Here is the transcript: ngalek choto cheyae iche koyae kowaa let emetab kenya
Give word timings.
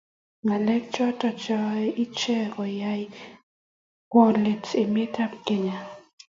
ngalek 0.43 0.83
choto 0.93 1.27
cheyae 1.41 1.87
iche 2.03 2.37
koyae 2.53 3.01
kowaa 4.11 4.35
let 4.43 4.65
emetab 4.83 5.31
kenya 5.45 5.77